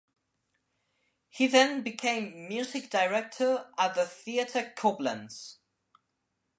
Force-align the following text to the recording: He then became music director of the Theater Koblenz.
He 1.29 1.45
then 1.45 1.83
became 1.83 2.47
music 2.47 2.89
director 2.89 3.67
of 3.77 3.93
the 3.93 4.07
Theater 4.07 4.73
Koblenz. 4.75 5.57